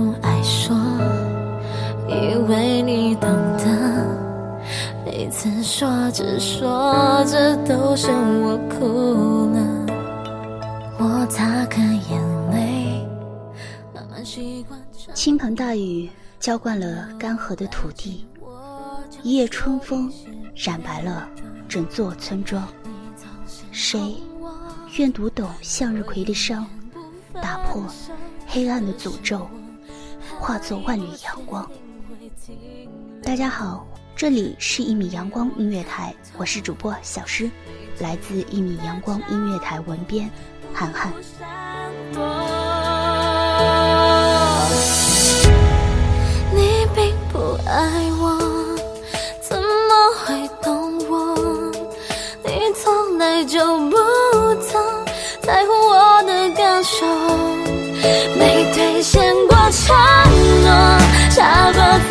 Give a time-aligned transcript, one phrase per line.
[0.00, 0.74] 不爱说，
[2.08, 3.66] 以为你懂得。
[5.04, 9.60] 每次说着说着都是我哭了，
[10.98, 11.78] 我擦干
[12.08, 13.06] 眼泪，
[13.94, 15.12] 慢慢习惯着。
[15.12, 18.26] 倾盆大雨浇灌了干涸的土地，
[19.22, 20.10] 一夜春风
[20.54, 21.28] 染白了
[21.68, 22.66] 整座村庄。
[23.70, 24.16] 谁
[24.96, 26.66] 愿读懂向日葵的伤，
[27.34, 27.84] 打破
[28.46, 29.46] 黑暗的诅咒，
[30.40, 31.70] 化作万缕阳光？
[33.22, 33.86] 大家好，
[34.16, 37.50] 这里是一米阳光音乐台，我是主播小诗，
[37.98, 40.30] 来自一米阳光音乐台文编
[40.72, 41.12] 涵涵。
[46.54, 48.38] 你并不爱我，
[49.42, 49.64] 怎么
[50.24, 51.36] 会懂我？
[52.42, 52.50] 你
[52.82, 53.58] 从来就
[53.90, 53.96] 不
[54.62, 54.82] 曾
[55.42, 57.06] 在乎我的感受，
[58.38, 60.29] 没兑现过承诺，
[61.30, 62.09] 下过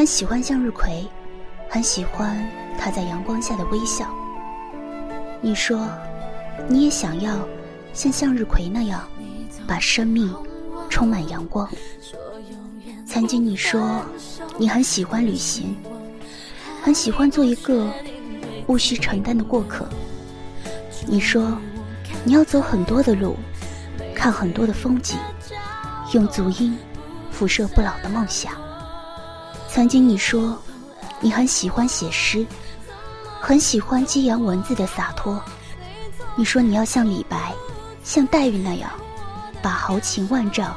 [0.00, 1.06] 很喜欢向日葵，
[1.68, 2.42] 很喜欢
[2.78, 4.06] 它在阳光下的微笑。
[5.42, 5.86] 你说
[6.66, 7.46] 你也想要
[7.92, 9.06] 像向日葵那样
[9.66, 10.34] 把生命
[10.88, 11.68] 充满阳光。
[13.06, 14.00] 曾经你说
[14.56, 15.76] 你很喜欢旅行，
[16.82, 17.86] 很喜欢做一个
[18.68, 19.86] 无需承担的过客。
[21.06, 21.58] 你说
[22.24, 23.36] 你要走很多的路，
[24.14, 25.18] 看很多的风景，
[26.14, 26.74] 用足音
[27.30, 28.54] 辐射不老的梦想。
[29.72, 30.58] 曾经你说，
[31.20, 32.44] 你很喜欢写诗，
[33.40, 35.40] 很喜欢激扬文字的洒脱。
[36.34, 37.54] 你说你要像李白，
[38.02, 38.90] 像黛玉那样，
[39.62, 40.74] 把豪情万丈，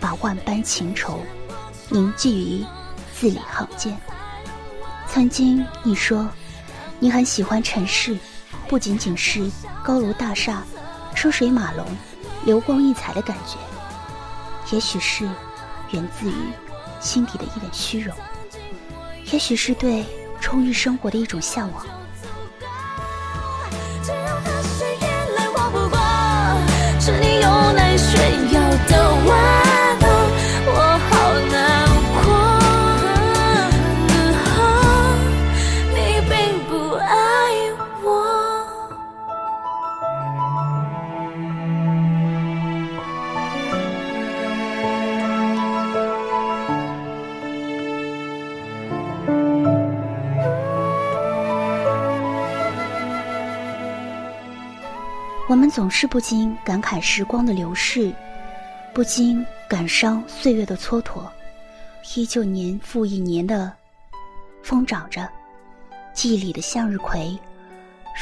[0.00, 1.20] 把万般情愁，
[1.90, 2.64] 凝聚于
[3.14, 3.94] 字里行间。
[5.06, 6.26] 曾经你说，
[6.98, 8.16] 你很喜欢城市，
[8.66, 9.46] 不仅仅是
[9.84, 10.64] 高楼大厦、
[11.14, 11.86] 车水马龙、
[12.46, 13.58] 流光溢彩的感觉，
[14.74, 15.28] 也许是
[15.90, 16.34] 源自于
[17.02, 18.16] 心底的一点虚荣，
[19.32, 20.04] 也许是对
[20.40, 21.84] 充裕生活的一种向往。
[24.02, 25.98] 直到发现原来我不过
[27.00, 29.61] 是你用来炫耀的玩
[55.52, 58.10] 我们总是不禁感慨时光的流逝，
[58.94, 61.28] 不禁感伤岁月的蹉跎，
[62.16, 63.70] 依旧年复一年的
[64.62, 65.28] 疯长着，
[66.14, 67.38] 记忆里的向日葵，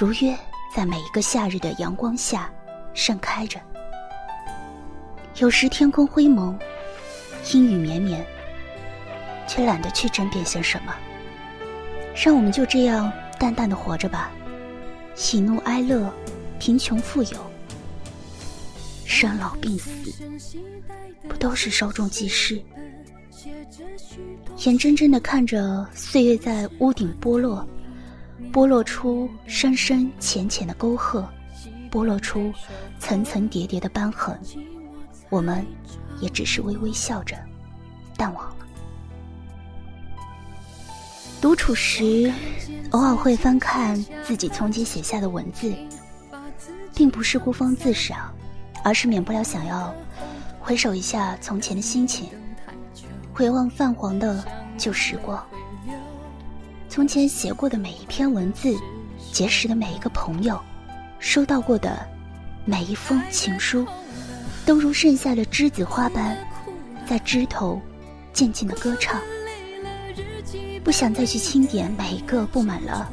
[0.00, 0.34] 如约
[0.74, 2.50] 在每一个夏日的阳光下
[2.94, 3.60] 盛开着。
[5.36, 6.58] 有时天空灰蒙，
[7.52, 8.24] 阴雨绵绵，
[9.46, 10.94] 却懒得去争辩些什么，
[12.16, 14.30] 让我们就这样淡淡的活着吧，
[15.14, 16.10] 喜怒哀乐，
[16.58, 17.50] 贫穷富有，
[19.04, 20.12] 生老病死，
[21.28, 22.60] 不都是稍纵即逝？
[24.64, 27.66] 眼睁睁的看着岁月在屋顶剥落，
[28.52, 31.26] 剥落出深深浅浅的沟壑，
[31.90, 32.52] 剥落出
[32.98, 34.38] 层层叠叠的斑痕。
[35.30, 35.64] 我们
[36.20, 37.36] 也只是微微笑着，
[38.16, 38.66] 淡忘了。
[41.40, 42.32] 独处时，
[42.90, 45.72] 偶尔会翻看自己从前写下的文字，
[46.98, 48.34] 并不是孤芳自赏，
[48.82, 49.94] 而是免不了想要
[50.58, 52.28] 回首一下从前的心情，
[53.32, 54.44] 回望泛黄的
[54.76, 55.40] 旧时光。
[56.88, 58.76] 从前写过的每一篇文字，
[59.30, 60.60] 结识的每一个朋友，
[61.20, 62.04] 收到过的
[62.64, 63.86] 每一封情书。
[64.66, 66.36] 都如盛夏的栀子花般，
[67.06, 67.80] 在枝头
[68.32, 69.20] 静静的歌唱。
[70.82, 73.08] 不想再去清点每一个布满了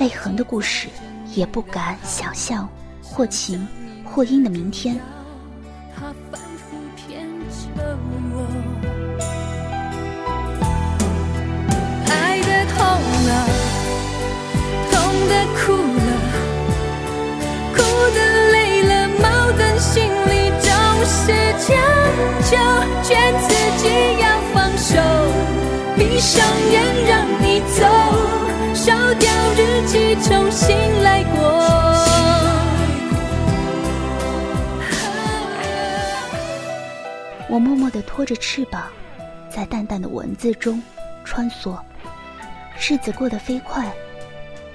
[0.00, 0.88] 泪痕的故事，
[1.32, 2.68] 也不敢想象
[3.14, 3.64] 或晴
[4.04, 5.00] 或阴的明天。
[37.54, 38.90] 我默默地拖着翅膀，
[39.48, 40.82] 在淡淡的文字中
[41.24, 41.78] 穿梭，
[42.76, 43.94] 日子过得飞快，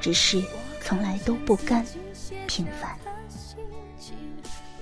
[0.00, 0.40] 只是
[0.80, 1.84] 从来都不甘
[2.46, 2.96] 平凡。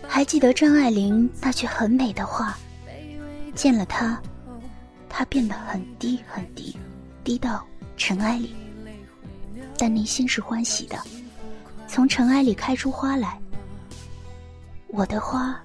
[0.07, 2.59] 还记得张爱玲那句很美的话
[3.57, 4.21] ：“见了他，
[5.09, 6.79] 他变得很低很低，
[7.25, 7.67] 低到
[7.97, 8.55] 尘埃里，
[9.79, 10.99] 但内心是欢喜的，
[11.89, 13.41] 从尘埃里开出花来。
[14.89, 15.59] 我的花，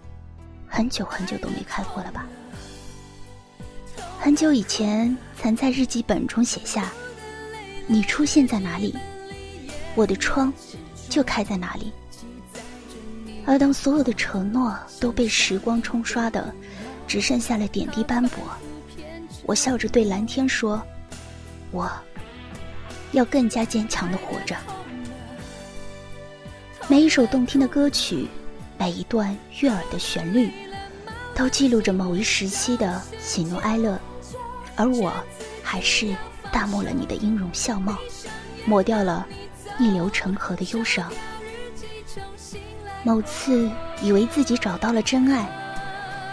[0.74, 2.26] 很久很久都没开过了吧？
[4.18, 6.90] 很久以前，曾在日记本中写下：
[7.88, 8.96] 你出现在哪里，
[9.96, 10.52] 我的窗
[11.10, 11.92] 就开在哪里。”
[13.46, 16.56] 而当所有的承诺都被时光冲刷的，
[17.06, 18.42] 只剩下了点滴斑驳，
[19.44, 20.82] 我笑着对蓝天说
[21.72, 21.92] ：“我
[23.12, 24.56] 要更加坚强的活着。”
[26.88, 28.28] 每一首动听的歌曲，
[28.82, 30.52] 每一段悦耳的旋律，
[31.36, 33.96] 都记录着某一时期的喜怒哀乐，
[34.76, 35.14] 而我，
[35.62, 36.16] 还是
[36.52, 37.96] 淡漠了你的音容笑貌，
[38.66, 39.24] 抹掉了
[39.78, 41.14] 逆流成河的忧伤。
[43.04, 43.70] 某次
[44.02, 45.48] 以为自己找到了真爱，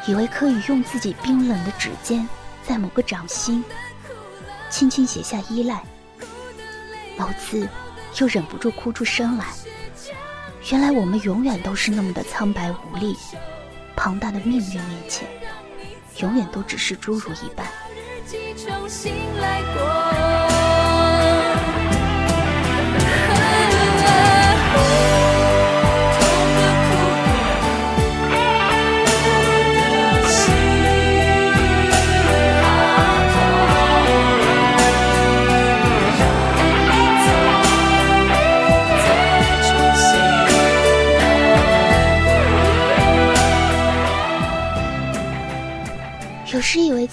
[0.06, 2.26] 以为可以用自己冰冷的指尖
[2.66, 3.62] 在某个掌心
[4.70, 5.82] 轻轻写下依赖。
[7.18, 7.68] 某次
[8.18, 9.44] 又忍不住哭出声来，
[10.70, 13.16] 原来我们永远都是那么的苍白无力，
[13.96, 15.26] 庞大的命运面前，
[16.18, 17.66] 永远都只是侏儒一般。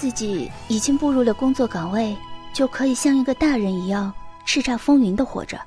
[0.05, 2.15] 自己已经步入了工作岗位，
[2.53, 4.13] 就可以像一个大人一样
[4.45, 5.59] 叱咤风云的活着，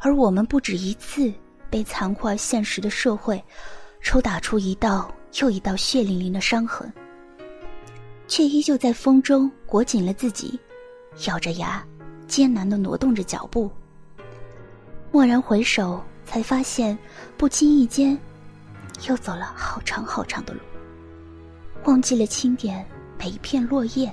[0.00, 1.32] 而我们不止一次
[1.70, 3.40] 被残酷而现实的社会
[4.02, 6.92] 抽打出一道又一道血淋淋的伤痕，
[8.26, 10.58] 却依旧在风中裹紧了自己，
[11.28, 11.80] 咬着牙，
[12.26, 13.70] 艰难的挪动着脚步。
[15.12, 16.98] 蓦然回首，才发现
[17.36, 18.18] 不经意间，
[19.08, 20.58] 又走了好长好长的路。
[21.84, 22.84] 忘记了清点
[23.18, 24.12] 每一片落叶，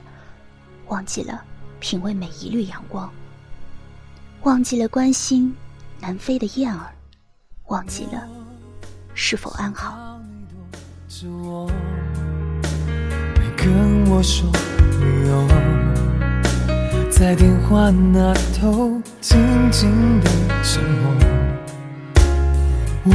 [0.88, 1.44] 忘记了
[1.80, 3.12] 品味每一缕阳光，
[4.44, 5.54] 忘记了关心
[6.00, 6.94] 南飞的燕儿，
[7.68, 8.28] 忘记了
[9.14, 10.20] 是否安好。
[13.58, 14.50] 跟我说
[15.28, 15.48] 有，
[17.12, 20.30] 在电话那头静静的
[20.64, 21.14] 沉默。
[23.06, 23.12] 我。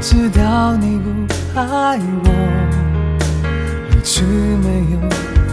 [0.00, 2.28] 知道你不爱我，
[4.04, 5.00] 直没有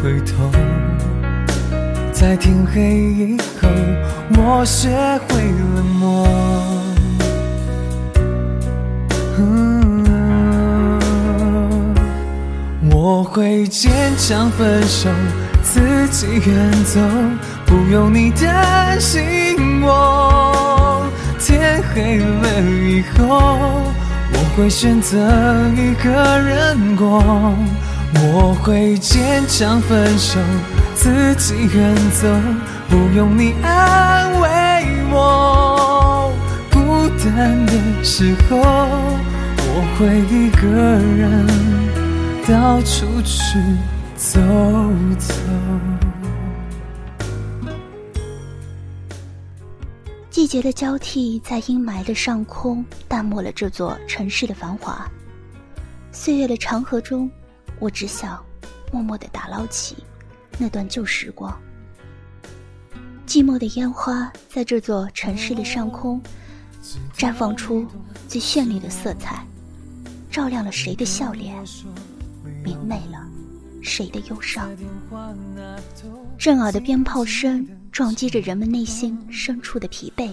[0.03, 0.51] 回头。
[2.11, 3.69] 在天黑以后，
[4.37, 4.89] 我学
[5.29, 6.27] 会冷漠。
[12.93, 15.09] 我会坚强分手，
[15.63, 16.99] 自己远走，
[17.65, 21.09] 不用你担心我。
[21.39, 23.81] 天黑了以后，
[24.33, 25.17] 我会选择
[25.75, 27.23] 一个人过。
[28.13, 30.39] 我会坚强分手，
[30.95, 32.27] 自己远走，
[32.89, 34.49] 不用你安慰
[35.11, 36.33] 我。
[36.71, 36.79] 孤
[37.23, 41.47] 单的时候，我会一个人
[42.47, 43.57] 到处去
[44.15, 44.39] 走
[45.17, 45.33] 走。
[50.29, 55.09] 季节的交替，在阴霾的上空淡漠了这座城市的繁华。
[56.11, 57.29] 岁月的长河中，
[57.81, 58.41] 我只想
[58.93, 59.97] 默默地打捞起
[60.59, 61.51] 那段旧时光。
[63.25, 66.21] 寂寞的烟花在这座城市的上空
[67.17, 67.87] 绽放出
[68.27, 69.43] 最绚丽的色彩，
[70.29, 71.55] 照亮了谁的笑脸，
[72.63, 73.27] 明媚了
[73.81, 74.69] 谁的忧伤。
[76.37, 80.31] 震耳的鞭炮声撞击着人们内心深处的疲惫，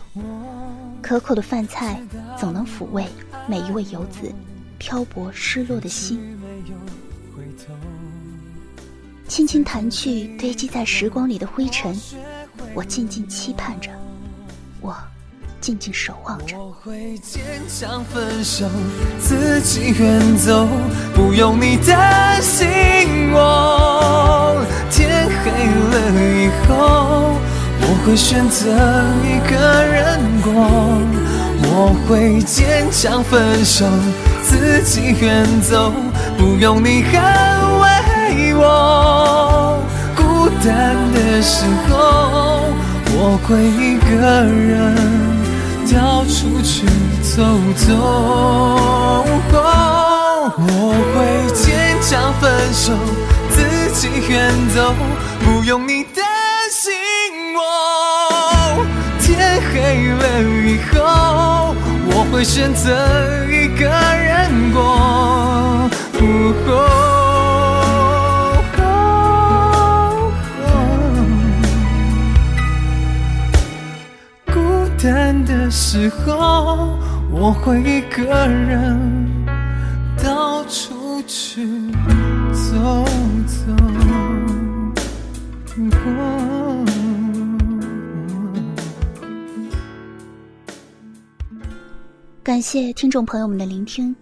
[1.00, 2.02] 可口的饭菜
[2.37, 3.07] 总能抚慰
[3.49, 4.31] 每一位游子
[4.78, 6.38] 漂泊失落的心。
[9.29, 11.95] 轻轻弹去堆积在时光里的灰尘，
[12.75, 13.91] 我静静期盼着，
[14.81, 14.97] 我
[15.61, 16.57] 静静守望着。
[16.59, 18.67] 我会坚强分手，
[19.21, 20.67] 自己远走，
[21.15, 22.67] 不用你担心
[23.33, 24.65] 我。
[24.91, 25.95] 天黑了
[26.41, 27.37] 以后，
[27.83, 28.65] 我会选择
[29.23, 30.51] 一个人过。
[31.71, 33.85] 我会坚强分手，
[34.43, 35.93] 自己远走，
[36.39, 37.68] 不用你安慰
[38.59, 39.79] 我。
[40.17, 41.93] 孤单的时候，
[43.15, 44.12] 我会一个
[44.45, 44.69] 人
[45.93, 46.87] 到处去
[47.23, 47.37] 走
[47.87, 47.88] 走。
[50.61, 51.17] 我会
[51.55, 51.65] 坚
[52.03, 52.93] 强分手，
[53.50, 53.57] 自
[53.95, 54.93] 己远走，
[55.45, 56.25] 不用你担
[56.71, 56.93] 心
[57.55, 57.59] 我。
[59.21, 60.23] 天黑了
[60.67, 60.97] 以后，
[62.11, 62.87] 我会选择
[63.47, 64.77] 一个人过。
[66.19, 66.23] 孤
[75.71, 76.99] 时候，
[77.31, 79.47] 我会一个人
[80.23, 81.67] 到处去
[82.53, 83.05] 走
[83.47, 83.75] 走。
[92.43, 94.17] 感谢听众朋友们的聆听，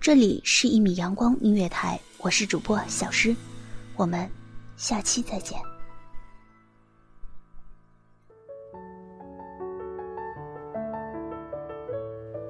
[0.00, 3.34] 这里是一米阳光音乐台，我是主播小诗，
[3.94, 4.28] 我们
[4.76, 5.67] 下期再见。